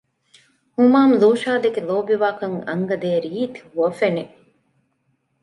[0.77, 4.33] ހުމާމް ލޫޝާދެކެ ލޯބިވާކަން އަންގަދޭ ރީތި ހުވަފެނެއް